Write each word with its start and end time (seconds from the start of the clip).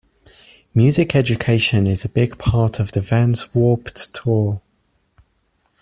Music 0.73 1.13
education 1.15 1.85
is 1.85 2.03
a 2.03 2.09
big 2.09 2.39
part 2.39 2.79
of 2.79 2.91
the 2.91 3.01
Vans 3.01 3.53
Warped 3.53 4.11
Tour. 4.15 4.59